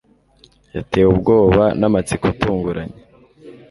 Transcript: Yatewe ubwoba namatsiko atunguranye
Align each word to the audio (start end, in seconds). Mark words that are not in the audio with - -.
Yatewe 0.75 1.07
ubwoba 1.13 1.63
namatsiko 1.79 2.25
atunguranye 2.33 2.99